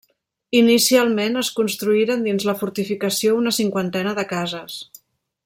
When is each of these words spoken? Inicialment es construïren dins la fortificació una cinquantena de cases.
Inicialment 0.59 1.41
es 1.41 1.51
construïren 1.59 2.25
dins 2.29 2.47
la 2.51 2.57
fortificació 2.63 3.37
una 3.43 3.55
cinquantena 3.59 4.17
de 4.23 4.25
cases. 4.35 4.81